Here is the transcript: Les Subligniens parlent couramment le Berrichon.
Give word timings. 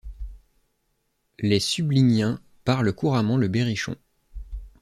Les 1.37 1.59
Subligniens 1.59 2.41
parlent 2.65 2.91
couramment 2.91 3.37
le 3.37 3.47
Berrichon. 3.49 3.95